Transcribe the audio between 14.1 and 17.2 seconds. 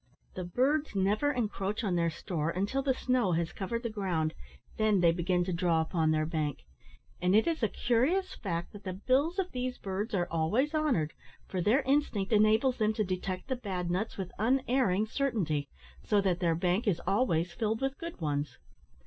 with unerring certainty, so that their bank is